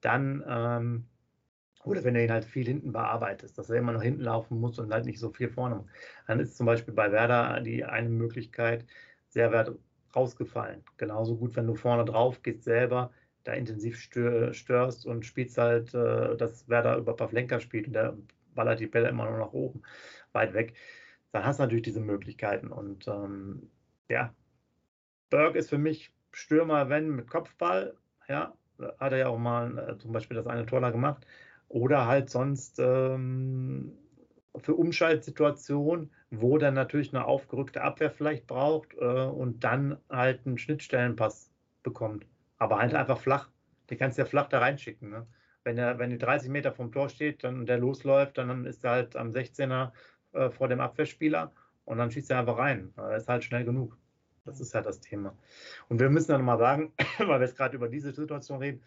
[0.00, 1.08] Dann, ähm,
[1.88, 4.78] oder wenn er ihn halt viel hinten bearbeitet, dass er immer noch hinten laufen muss
[4.78, 5.84] und halt nicht so viel vorne.
[6.26, 8.86] Dann ist zum Beispiel bei Werder die eine Möglichkeit,
[9.28, 9.72] sehr wert
[10.14, 10.84] rausgefallen.
[10.96, 13.12] Genauso gut, wenn du vorne drauf gehst selber,
[13.44, 18.16] da intensiv störst und spielst halt, äh, dass Werder über Pavlenka spielt und der
[18.54, 19.82] ballert die Bälle immer nur nach oben,
[20.32, 20.74] weit weg.
[21.32, 22.68] Dann hast du natürlich diese Möglichkeiten.
[22.68, 23.70] Und ähm,
[24.08, 24.34] ja,
[25.30, 27.96] Berg ist für mich Stürmer, wenn mit Kopfball,
[28.28, 28.54] ja,
[28.98, 31.26] hat er ja auch mal äh, zum Beispiel das eine Tor da gemacht.
[31.68, 33.92] Oder halt sonst ähm,
[34.56, 40.58] für Umschaltsituationen, wo dann natürlich eine aufgerückte Abwehr vielleicht braucht äh, und dann halt einen
[40.58, 41.50] Schnittstellenpass
[41.82, 42.26] bekommt.
[42.58, 43.48] Aber halt einfach flach.
[43.90, 45.10] Den kannst du ja flach da reinschicken.
[45.10, 45.26] Ne?
[45.64, 48.90] Wenn er, wenn die 30 Meter vom Tor steht dann der losläuft, dann ist er
[48.90, 49.92] halt am 16er
[50.32, 51.52] äh, vor dem Abwehrspieler
[51.84, 52.92] und dann schießt er einfach rein.
[52.96, 53.96] Er ist halt schnell genug.
[54.44, 55.36] Das ist halt das Thema.
[55.88, 58.82] Und wir müssen dann mal sagen, weil wir jetzt gerade über diese Situation reden,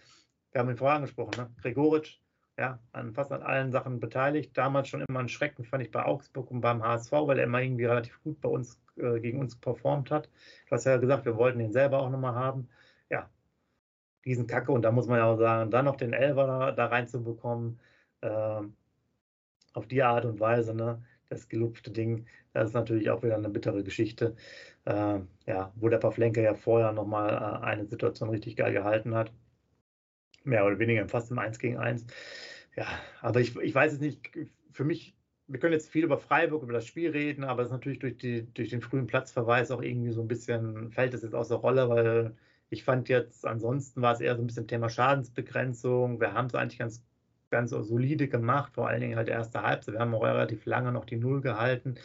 [0.51, 1.49] wir haben ihn vorher angesprochen, ne?
[1.61, 2.19] Gregoritsch,
[2.57, 4.57] ja, an fast an allen Sachen beteiligt.
[4.57, 7.61] Damals schon immer ein Schrecken, fand ich bei Augsburg und beim HSV, weil er immer
[7.61, 10.29] irgendwie relativ gut bei uns, äh, gegen uns performt hat.
[10.67, 12.69] Du hast ja gesagt, wir wollten ihn selber auch nochmal haben.
[13.09, 13.29] Ja,
[14.25, 14.71] Riesenkacke.
[14.71, 17.79] Und da muss man ja auch sagen, dann noch den Elver da, da reinzubekommen,
[18.21, 18.61] äh,
[19.73, 23.49] auf die Art und Weise, ne, das gelupfte Ding, das ist natürlich auch wieder eine
[23.49, 24.35] bittere Geschichte.
[24.85, 29.31] Äh, ja, wo der Pavlenka ja vorher nochmal äh, eine Situation richtig geil gehalten hat.
[30.43, 32.05] Mehr oder weniger fast im 1 gegen 1.
[32.75, 32.87] Ja,
[33.21, 34.31] aber ich, ich weiß es nicht,
[34.71, 35.15] für mich,
[35.47, 38.17] wir können jetzt viel über Freiburg, über das Spiel reden, aber es ist natürlich durch,
[38.17, 41.57] die, durch den frühen Platzverweis auch irgendwie so ein bisschen, fällt es jetzt aus der
[41.57, 42.35] Rolle, weil
[42.69, 46.21] ich fand jetzt, ansonsten war es eher so ein bisschen Thema Schadensbegrenzung.
[46.21, 47.03] Wir haben es eigentlich ganz,
[47.49, 49.95] ganz solide gemacht, vor allen Dingen halt erste Halbzeit.
[49.95, 51.95] Wir haben auch relativ lange noch die Null gehalten.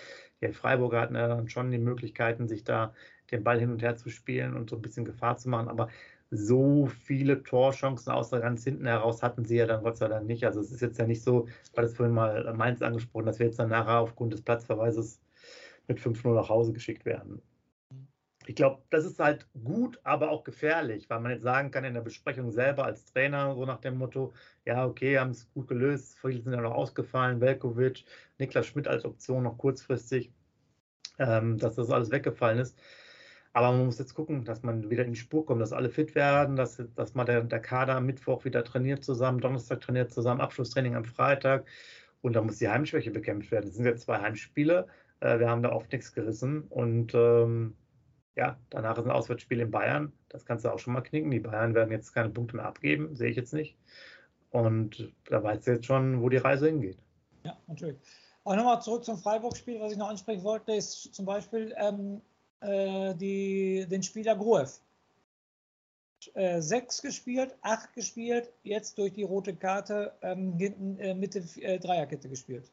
[0.42, 2.92] Die Freiburger hatten ja dann schon die Möglichkeiten, sich da
[3.30, 5.68] den Ball hin und her zu spielen und so ein bisschen Gefahr zu machen.
[5.68, 5.88] Aber
[6.30, 10.44] so viele Torchancen außer ganz hinten heraus hatten sie ja dann Gott sei Dank nicht.
[10.44, 13.46] Also es ist jetzt ja nicht so, weil das vorhin mal Mainz angesprochen, dass wir
[13.46, 15.20] jetzt dann nachher aufgrund des Platzverweises
[15.88, 17.42] mit 5-0 nach Hause geschickt werden
[18.46, 21.94] ich glaube, das ist halt gut, aber auch gefährlich, weil man jetzt sagen kann in
[21.94, 24.32] der Besprechung selber als Trainer, so nach dem Motto,
[24.64, 28.04] ja, okay, haben es gut gelöst, viele sind ja noch ausgefallen, Velkovic,
[28.38, 30.32] Niklas Schmidt als Option noch kurzfristig,
[31.18, 32.78] ähm, dass das alles weggefallen ist.
[33.56, 36.14] Aber man muss jetzt gucken, dass man wieder in die Spur kommt, dass alle fit
[36.14, 40.42] werden, dass, dass mal der, der Kader am Mittwoch wieder trainiert zusammen, Donnerstag trainiert zusammen,
[40.42, 41.64] Abschlusstraining am Freitag.
[42.20, 43.68] Und da muss die Heimschwäche bekämpft werden.
[43.68, 44.88] Es sind jetzt zwei Heimspiele.
[45.20, 46.64] Äh, wir haben da oft nichts gerissen.
[46.64, 47.74] Und ähm,
[48.34, 50.12] ja, danach ist ein Auswärtsspiel in Bayern.
[50.28, 51.30] Das kannst du auch schon mal knicken.
[51.30, 53.78] Die Bayern werden jetzt keine Punkte mehr abgeben, sehe ich jetzt nicht.
[54.50, 56.98] Und da weißt du jetzt schon, wo die Reise hingeht.
[57.42, 57.96] Ja, natürlich.
[58.44, 59.80] Aber nochmal zurück zum Freiburg-Spiel.
[59.80, 62.20] Was ich noch ansprechen wollte, ist zum Beispiel ähm,
[62.60, 64.80] äh, die, den Spieler Gruev.
[66.34, 71.78] Äh, sechs gespielt, acht gespielt, jetzt durch die rote Karte ähm, hinten äh, Mitte äh,
[71.78, 72.70] Dreierkette gespielt.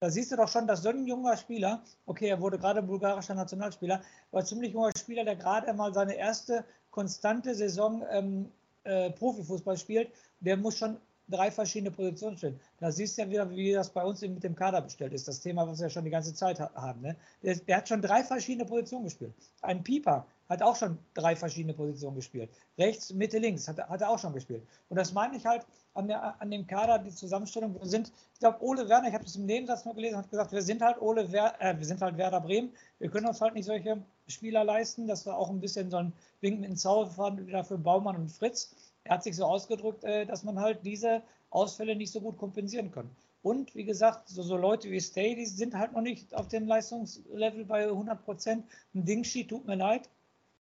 [0.00, 3.34] Da siehst du doch schon, dass so ein junger Spieler, okay, er wurde gerade bulgarischer
[3.34, 8.52] Nationalspieler, aber ziemlich junger Spieler, der gerade mal seine erste konstante Saison ähm,
[8.84, 12.60] äh, Profifußball spielt, der muss schon drei verschiedene Positionen stellen.
[12.80, 15.28] Da siehst du ja wieder, wie das bei uns mit dem Kader bestellt ist.
[15.28, 17.00] Das Thema, was wir schon die ganze Zeit haben.
[17.02, 17.16] Ne?
[17.42, 19.34] Der, der, hat schon drei verschiedene Positionen gespielt.
[19.62, 22.50] Ein Pieper hat auch schon drei verschiedene Positionen gespielt.
[22.78, 24.66] Rechts, Mitte, links hat, hat er auch schon gespielt.
[24.88, 27.74] Und das meine ich halt an, der, an dem Kader, die Zusammenstellung.
[27.74, 30.52] Wir sind, ich glaube, Ole Werner, ich habe das im Nebensatz mal gelesen, hat gesagt,
[30.52, 32.70] wir sind halt Ole Wer, äh, wir sind halt Werder Bremen.
[32.98, 36.12] Wir können uns halt nicht solche Spieler leisten, dass wir auch ein bisschen so ein
[36.40, 38.74] Wink mit dem Zauber fahren, wieder für Baumann und Fritz.
[39.08, 42.90] Er hat sich so ausgedrückt, äh, dass man halt diese Ausfälle nicht so gut kompensieren
[42.90, 43.10] kann.
[43.42, 46.66] Und wie gesagt, so, so Leute wie Stay, die sind halt noch nicht auf dem
[46.66, 48.66] Leistungslevel bei 100 Prozent.
[48.94, 50.10] Ein Dingshi tut mir leid,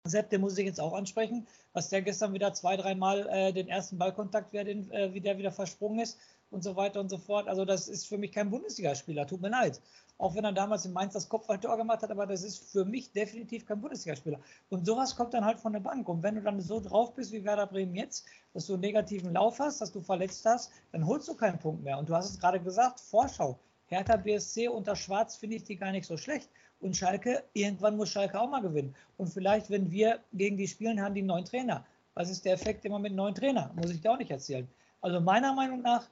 [0.05, 3.69] Sepp, den muss ich jetzt auch ansprechen, was der gestern wieder zwei, dreimal äh, den
[3.69, 6.19] ersten Ballkontakt, wer den, äh, wie der wieder versprungen ist
[6.51, 7.49] und so weiter und so fort.
[7.49, 9.81] Also das ist für mich kein Bundesligaspieler, tut mir leid.
[10.19, 13.11] Auch wenn er damals in Mainz das Kopfballtor gemacht hat, aber das ist für mich
[13.13, 14.39] definitiv kein Bundesligaspieler.
[14.69, 16.09] Und sowas kommt dann halt von der Bank.
[16.09, 19.33] Und wenn du dann so drauf bist wie Werder Bremen jetzt, dass du einen negativen
[19.33, 21.97] Lauf hast, dass du verletzt hast, dann holst du keinen Punkt mehr.
[21.99, 23.59] Und du hast es gerade gesagt, Vorschau.
[23.87, 26.51] Hertha BSC unter Schwarz finde ich die gar nicht so schlecht.
[26.81, 28.95] Und Schalke, irgendwann muss Schalke auch mal gewinnen.
[29.17, 31.85] Und vielleicht, wenn wir gegen die spielen, haben die einen neuen Trainer.
[32.15, 33.73] Was ist der Effekt immer mit einem neuen Trainer?
[33.75, 34.69] Muss ich dir auch nicht erzählen.
[35.01, 36.09] Also meiner Meinung nach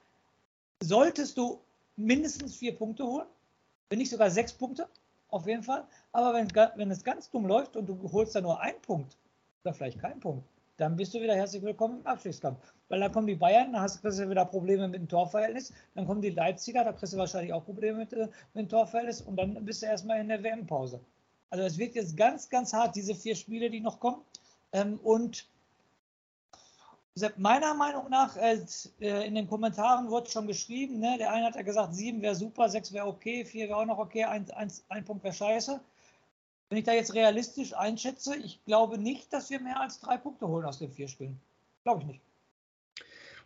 [0.83, 1.61] solltest du
[1.97, 3.27] mindestens vier Punkte holen,
[3.91, 4.89] wenn nicht sogar sechs Punkte,
[5.29, 5.87] auf jeden Fall.
[6.13, 9.17] Aber wenn, wenn es ganz dumm läuft und du holst da nur einen Punkt
[9.65, 12.59] oder vielleicht keinen Punkt, dann bist du wieder herzlich willkommen im Abstiegskampf.
[12.89, 16.23] Weil dann kommen die Bayern, dann hast du wieder Probleme mit dem Torverhältnis, dann kommen
[16.23, 19.65] die Leipziger, da kriegst du wahrscheinlich auch Probleme mit, äh, mit dem Torverhältnis und dann
[19.65, 21.01] bist du erstmal in der WM-Pause.
[21.51, 24.23] Also es wird jetzt ganz, ganz hart, diese vier Spiele, die noch kommen.
[24.73, 25.01] Ähm,
[27.37, 28.59] meiner Meinung nach, äh,
[29.01, 32.35] äh, in den Kommentaren wurde schon geschrieben, ne, der eine hat ja gesagt, sieben wäre
[32.35, 35.81] super, sechs wäre okay, vier wäre auch noch okay, ein, ein, ein Punkt wäre scheiße.
[36.69, 40.47] Wenn ich da jetzt realistisch einschätze, ich glaube nicht, dass wir mehr als drei Punkte
[40.47, 41.41] holen aus den vier Spielen.
[41.83, 42.21] Glaube ich nicht.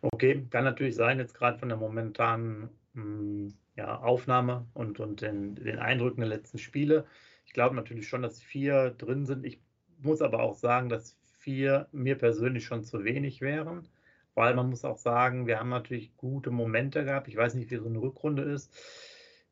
[0.01, 5.21] Okay, kann natürlich sein, jetzt gerade von der momentanen mh, hm, ja, Aufnahme und, und
[5.21, 7.05] den, den Eindrücken der letzten Spiele.
[7.45, 9.45] Ich glaube natürlich schon, dass vier drin sind.
[9.45, 9.61] Ich
[9.99, 13.87] muss aber auch sagen, dass vier mir persönlich schon zu wenig wären,
[14.33, 17.27] weil man muss auch sagen, wir haben natürlich gute Momente gehabt.
[17.27, 18.73] Ich weiß nicht, wie so eine Rückrunde ist.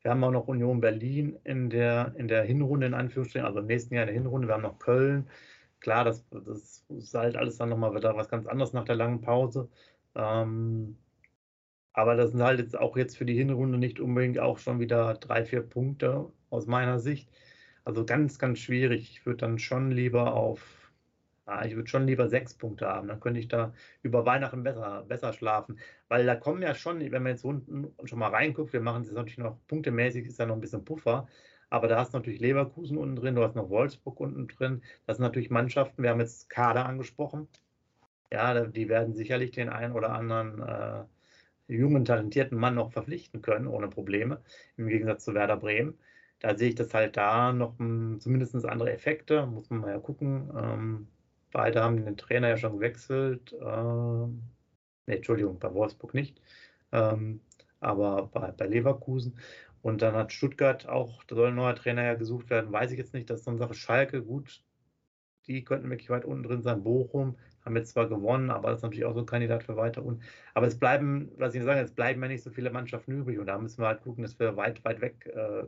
[0.01, 3.67] Wir haben auch noch Union Berlin in der, in der Hinrunde, in Anführungsstrichen, also im
[3.67, 4.47] nächsten Jahr in der Hinrunde.
[4.47, 5.30] Wir haben noch Köln.
[5.80, 9.21] Klar, das, das ist halt alles dann nochmal wieder was ganz anderes nach der langen
[9.21, 9.69] Pause.
[10.15, 10.97] Ähm,
[11.93, 15.15] aber das sind halt jetzt auch jetzt für die Hinrunde nicht unbedingt auch schon wieder
[15.15, 17.30] drei, vier Punkte aus meiner Sicht.
[17.84, 19.12] Also ganz, ganz schwierig.
[19.12, 20.80] Ich würde dann schon lieber auf
[21.45, 23.73] Ah, ich würde schon lieber sechs Punkte haben, dann könnte ich da
[24.04, 25.80] über Weihnachten besser, besser schlafen.
[26.08, 29.12] Weil da kommen ja schon, wenn man jetzt unten schon mal reinguckt, wir machen es
[29.12, 31.27] natürlich noch punktemäßig, ist ja noch ein bisschen Puffer.
[31.69, 34.84] Aber da hast du natürlich Leverkusen unten drin, du hast noch Wolfsburg unten drin.
[35.08, 37.47] Das sind natürlich Mannschaften, wir haben jetzt Kader angesprochen.
[38.32, 41.06] Ja, die werden sicherlich den einen oder anderen äh,
[41.73, 44.41] jungen, talentierten Mann noch verpflichten können, ohne Probleme,
[44.77, 45.99] im Gegensatz zu Werder Bremen.
[46.39, 49.99] Da sehe ich das halt da noch hm, zumindest andere Effekte, muss man mal ja
[49.99, 50.49] gucken.
[50.58, 51.08] Ähm,
[51.51, 53.55] Beide haben den Trainer ja schon gewechselt.
[53.61, 54.43] Ähm,
[55.05, 56.41] nee, Entschuldigung, bei Wolfsburg nicht.
[56.91, 57.41] Ähm,
[57.79, 59.37] aber bei, bei Leverkusen.
[59.81, 62.97] Und dann hat Stuttgart auch, da soll ein neuer Trainer ja gesucht werden, weiß ich
[62.97, 63.29] jetzt nicht.
[63.29, 63.73] Das ist so eine Sache.
[63.73, 64.63] Schalke, gut,
[65.47, 66.83] die könnten wirklich weit unten drin sein.
[66.83, 67.35] Bochum
[67.65, 70.23] haben jetzt zwar gewonnen, aber das ist natürlich auch so ein Kandidat für weiter unten.
[70.53, 73.39] Aber es bleiben, was ich sagen, es bleiben ja nicht so viele Mannschaften übrig.
[73.39, 75.63] Und da müssen wir halt gucken, dass wir weit, weit weg äh,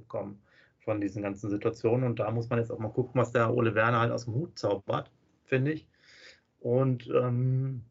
[0.80, 2.06] von diesen ganzen Situationen.
[2.06, 4.36] Und da muss man jetzt auch mal gucken, was der Ole Werner halt aus dem
[4.36, 5.12] Hut zaubert
[5.54, 5.88] finde ich.
[6.60, 7.84] Und ähm,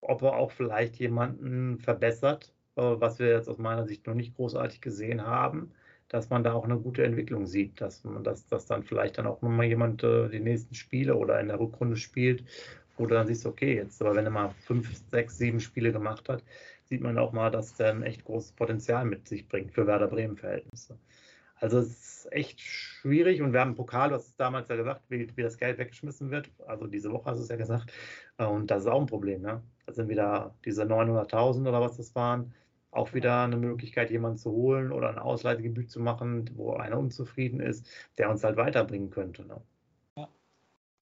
[0.00, 4.34] ob er auch vielleicht jemanden verbessert, äh, was wir jetzt aus meiner Sicht noch nicht
[4.34, 5.72] großartig gesehen haben,
[6.08, 9.26] dass man da auch eine gute Entwicklung sieht, dass man das, dass dann vielleicht dann
[9.26, 12.44] auch mal jemand äh, die nächsten Spiele oder in der Rückrunde spielt,
[12.96, 16.30] wo du dann siehst, okay, jetzt, aber wenn er mal fünf, sechs, sieben Spiele gemacht
[16.30, 16.42] hat,
[16.84, 20.08] sieht man auch mal, dass der ein echt großes Potenzial mit sich bringt für Werder
[20.08, 20.98] Bremen-Verhältnisse.
[21.56, 24.76] Also es ist echt schwierig und wir haben einen Pokal, du hast es damals ja
[24.76, 26.50] gesagt, wie, wie das Geld weggeschmissen wird.
[26.66, 27.92] Also diese Woche hast du es ja gesagt.
[28.36, 29.42] Und das ist auch ein Problem.
[29.42, 29.62] Ne?
[29.86, 32.54] Da sind wieder diese 900.000 oder was das waren.
[32.90, 37.60] Auch wieder eine Möglichkeit, jemanden zu holen oder ein Ausleihegebühr zu machen, wo einer unzufrieden
[37.60, 37.88] ist,
[38.18, 39.44] der uns halt weiterbringen könnte.
[39.44, 39.60] Ne?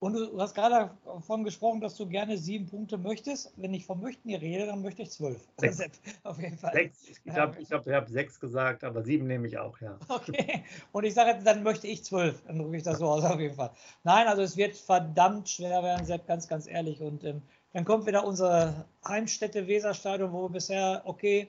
[0.02, 3.52] Und du hast gerade davon gesprochen, dass du gerne sieben Punkte möchtest.
[3.56, 5.46] Wenn ich vom Möchten hier rede, dann möchte ich zwölf.
[5.58, 5.80] Sechs.
[6.24, 6.72] Auf jeden Fall.
[6.72, 7.04] Sechs.
[7.24, 9.96] Ich habe ich hab, ich hab sechs gesagt, aber sieben nehme ich auch, ja.
[10.08, 10.64] Okay.
[10.90, 12.42] Und ich sage jetzt, dann möchte ich zwölf.
[12.48, 13.70] Dann drücke ich das so aus, auf jeden Fall.
[14.02, 17.00] Nein, also es wird verdammt schwer werden, Sepp, ganz, ganz ehrlich.
[17.00, 17.40] Und ähm,
[17.72, 21.46] dann kommt wieder unsere Heimstätte Weserstadion, wo wir bisher, okay,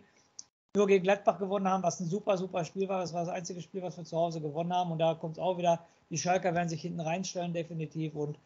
[0.76, 3.02] nur gegen Gladbach gewonnen haben, was ein super, super Spiel war.
[3.02, 4.92] Das war das einzige Spiel, was wir zu Hause gewonnen haben.
[4.92, 8.16] Und da kommt es auch wieder die Schalker werden sich hinten reinstellen, definitiv.
[8.16, 8.38] Und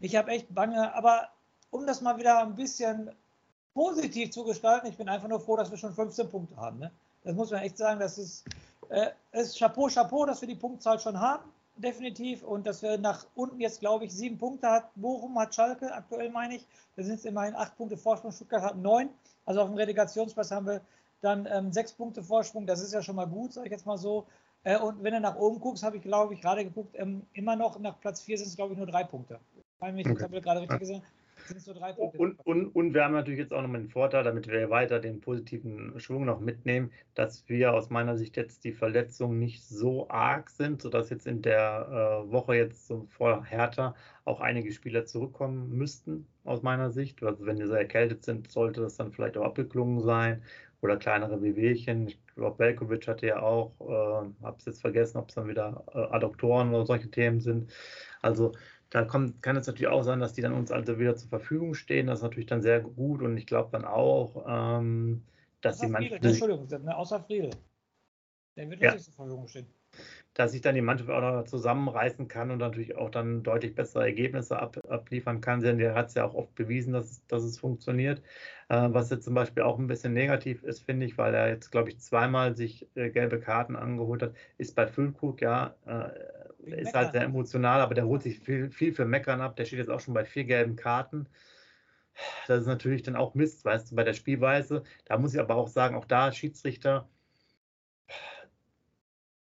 [0.00, 1.28] ich habe echt Bange, aber
[1.70, 3.10] um das mal wieder ein bisschen
[3.74, 6.78] positiv zu gestalten, ich bin einfach nur froh, dass wir schon 15 Punkte haben.
[6.78, 6.90] Ne?
[7.24, 8.44] Das muss man echt sagen, das ist,
[8.88, 12.42] äh, ist Chapeau, Chapeau, dass wir die Punktzahl schon haben, definitiv.
[12.42, 14.90] Und dass wir nach unten jetzt, glaube ich, sieben Punkte hat.
[14.94, 16.66] Bochum hat Schalke, aktuell meine ich.
[16.96, 18.32] Da sind es immerhin acht Punkte Vorsprung.
[18.32, 19.10] Stuttgart hat neun.
[19.44, 20.80] Also auf dem Relegationsplatz haben wir
[21.20, 22.66] dann ähm, sechs Punkte Vorsprung.
[22.66, 24.26] Das ist ja schon mal gut, sage ich jetzt mal so.
[24.66, 27.54] Äh, und wenn du nach oben guckst, habe ich, glaube ich, gerade geguckt, ähm, immer
[27.54, 29.38] noch nach Platz 4 sind es, glaube ich, nur drei Punkte.
[29.78, 30.24] Meine, ich okay.
[30.24, 31.02] habe gerade richtig gesehen.
[31.46, 32.18] sind so drei Punkte.
[32.18, 35.20] Und, und, und wir haben natürlich jetzt auch nochmal den Vorteil, damit wir weiter den
[35.20, 40.50] positiven Schwung noch mitnehmen, dass wir aus meiner Sicht jetzt die Verletzungen nicht so arg
[40.50, 45.70] sind, sodass jetzt in der äh, Woche jetzt so vor Hertha auch einige Spieler zurückkommen
[45.76, 47.22] müssten, aus meiner Sicht.
[47.22, 50.42] Also wenn die so erkältet sind, sollte das dann vielleicht auch abgeklungen sein
[50.80, 52.08] oder kleinere Wehwehchen.
[52.08, 55.84] Ich glaube, Belkovic hatte ja auch, äh, habe es jetzt vergessen, ob es dann wieder
[55.94, 57.72] äh, Adduktoren oder solche Themen sind.
[58.22, 58.52] Also
[58.90, 61.74] da kommt, kann es natürlich auch sein, dass die dann uns also wieder zur Verfügung
[61.74, 62.06] stehen.
[62.06, 65.22] Das ist natürlich dann sehr gut und ich glaube dann auch, ähm,
[65.60, 66.24] dass außer die Mannschaft.
[66.24, 67.50] Entschuldigung, ne, außer Friedel.
[68.56, 68.92] Der wird ja.
[68.92, 69.66] nicht zur Verfügung stehen
[70.36, 74.04] dass sich dann die Mannschaft auch noch zusammenreißen kann und natürlich auch dann deutlich bessere
[74.04, 75.60] Ergebnisse ab, abliefern kann.
[75.60, 78.20] Denn der hat es ja auch oft bewiesen, dass, dass es funktioniert.
[78.68, 81.70] Äh, was jetzt zum Beispiel auch ein bisschen negativ ist, finde ich, weil er jetzt,
[81.70, 86.94] glaube ich, zweimal sich äh, gelbe Karten angeholt hat, ist bei Füllkrug, ja, äh, ist
[86.94, 89.56] halt sehr emotional, aber der holt sich viel, viel für Meckern ab.
[89.56, 91.28] Der steht jetzt auch schon bei vier gelben Karten.
[92.46, 94.82] Das ist natürlich dann auch Mist, weißt du, bei der Spielweise.
[95.06, 97.08] Da muss ich aber auch sagen, auch da Schiedsrichter,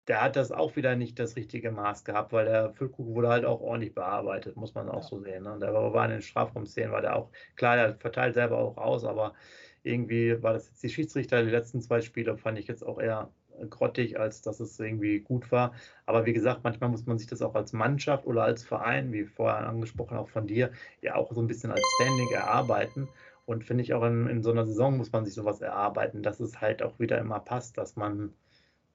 [0.09, 3.45] der hat das auch wieder nicht das richtige Maß gehabt, weil der Füllkrug wurde halt
[3.45, 5.09] auch ordentlich bearbeitet, muss man auch ja.
[5.09, 5.43] so sehen.
[5.43, 5.59] Ne?
[5.61, 9.35] Der war in den Strafraumszenen, war der auch, klar, der verteilt selber auch aus, aber
[9.83, 13.31] irgendwie war das jetzt die Schiedsrichter, die letzten zwei Spiele fand ich jetzt auch eher
[13.71, 15.73] grottig, als dass es irgendwie gut war.
[16.05, 19.25] Aber wie gesagt, manchmal muss man sich das auch als Mannschaft oder als Verein, wie
[19.25, 23.09] vorher angesprochen, auch von dir, ja auch so ein bisschen als Standing erarbeiten.
[23.47, 26.41] Und finde ich auch in, in so einer Saison muss man sich sowas erarbeiten, dass
[26.41, 28.35] es halt auch wieder immer passt, dass man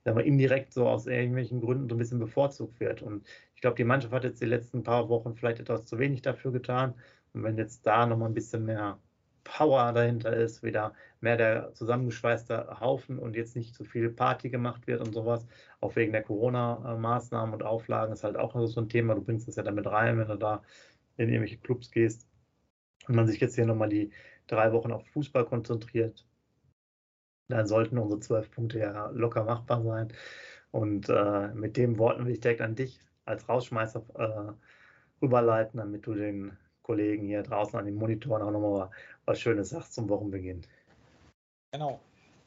[0.04, 3.02] sagen wir, indirekt so aus irgendwelchen Gründen so ein bisschen bevorzugt wird.
[3.02, 6.22] Und ich glaube, die Mannschaft hat jetzt die letzten paar Wochen vielleicht etwas zu wenig
[6.22, 6.96] dafür getan.
[7.34, 9.00] Und wenn jetzt da nochmal ein bisschen mehr
[9.44, 14.88] Power dahinter ist, wieder mehr der zusammengeschweißte Haufen und jetzt nicht zu viel Party gemacht
[14.88, 15.46] wird und sowas,
[15.80, 19.16] auch wegen der Corona-Maßnahmen und Auflagen, ist halt auch so ein Thema.
[19.16, 20.64] Du bringst das ja damit rein, wenn du da
[21.18, 22.28] in irgendwelche Clubs gehst
[23.08, 24.12] und man sich jetzt hier nochmal die
[24.48, 26.26] drei Wochen auf Fußball konzentriert,
[27.52, 30.14] dann sollten unsere zwölf Punkte ja locker machbar sein.
[30.72, 34.54] Und äh, mit den Worten will ich direkt an dich als Rausschmeißer äh,
[35.22, 38.90] rüberleiten, damit du den Kollegen hier draußen an den Monitoren auch nochmal
[39.26, 40.62] was Schönes sagst zum Wochenbeginn.
[41.72, 42.00] Genau.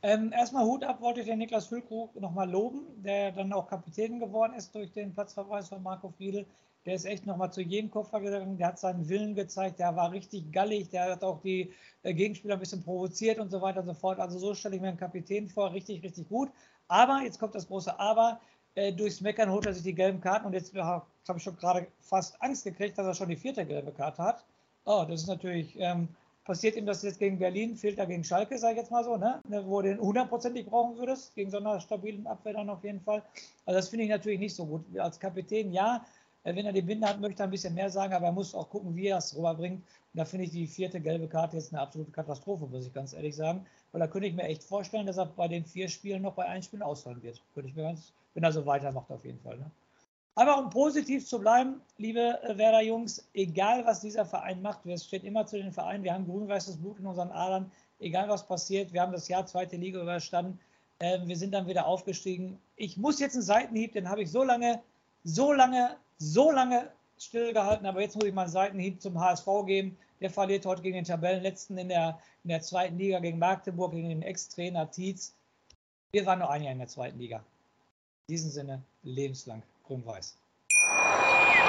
[0.03, 4.21] Ähm, erstmal Hut ab, wollte ich den Niklas Füllkrug nochmal loben, der dann auch Kapitän
[4.21, 6.45] geworden ist durch den Platzverweis von Marco Friedl.
[6.87, 10.13] Der ist echt nochmal zu jedem Koffer gegangen, der hat seinen Willen gezeigt, der war
[10.13, 13.87] richtig gallig, der hat auch die äh, Gegenspieler ein bisschen provoziert und so weiter und
[13.87, 14.19] so fort.
[14.19, 16.51] Also so stelle ich mir einen Kapitän vor, richtig, richtig gut.
[16.89, 18.41] Aber, jetzt kommt das große Aber,
[18.75, 21.87] äh, durchs Meckern holt er sich die gelben Karten und jetzt habe ich schon gerade
[22.01, 24.45] fast Angst gekriegt, dass er schon die vierte gelbe Karte hat.
[24.85, 26.09] Oh, das ist natürlich, ähm,
[26.45, 29.17] passiert ihm das jetzt gegen Berlin, fehlt er gegen Schalke, sage ich jetzt mal so,
[29.17, 29.41] ne?
[29.49, 33.01] ne wo du den hundertprozentig brauchen würdest, gegen so einer stabilen Abwehr dann auf jeden
[33.01, 33.23] Fall.
[33.65, 34.85] Also das finde ich natürlich nicht so gut.
[34.99, 36.05] Als Kapitän, ja,
[36.45, 38.69] wenn er die Binde hat, möchte er ein bisschen mehr sagen, aber er muss auch
[38.69, 39.79] gucken, wie er es rüberbringt.
[39.79, 43.15] Und da finde ich die vierte gelbe Karte jetzt eine absolute Katastrophe, muss ich ganz
[43.15, 43.65] ehrlich sagen.
[43.93, 46.45] Weil da könnte ich mir echt vorstellen, dass er bei den vier Spielen noch bei
[46.45, 47.41] einem Spiel ausfallen wird.
[47.55, 49.57] Könnte ich mir ganz, wenn er so weitermacht, auf jeden Fall.
[49.57, 49.71] Ne?
[50.37, 55.25] Aber um positiv zu bleiben, liebe äh, Werder-Jungs, egal was dieser Verein macht, wir stehen
[55.25, 59.01] immer zu den Vereinen, wir haben grün-weißes Blut in unseren Adern, egal was passiert, wir
[59.01, 60.59] haben das Jahr zweite Liga überstanden,
[60.99, 62.59] ähm, wir sind dann wieder aufgestiegen.
[62.77, 64.83] Ich muss jetzt einen Seitenhieb, den habe ich so lange,
[65.25, 69.97] so lange so lange stillgehalten, aber jetzt muss ich mal einen Seitenhieb zum HSV geben.
[70.21, 74.09] Der verliert heute gegen den Tabellenletzten in der, in der zweiten Liga gegen Magdeburg, gegen
[74.09, 75.35] den Ex-Trainer Tietz.
[76.13, 77.39] Wir waren nur ein Jahr in der zweiten Liga.
[78.29, 80.37] In diesem Sinne, lebenslang grün-weiß.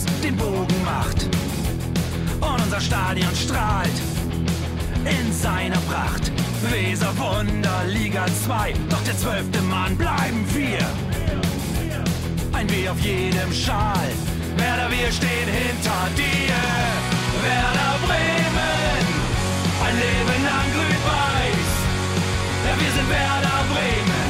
[0.00, 1.24] Fluss den Bogen macht.
[2.40, 3.90] Und unser Stadion strahlt
[5.04, 6.30] in seiner Pracht.
[6.70, 10.78] Weser Wunder, Liga 2, doch der zwölfte Mann bleiben wir.
[12.52, 14.10] Ein W auf jedem Schal.
[14.56, 16.54] Werder, wir stehen hinter dir.
[17.42, 19.04] Werder Bremen,
[19.86, 21.70] ein Leben lang grün-weiß.
[22.66, 24.29] Ja, wir sind Werder Bremen,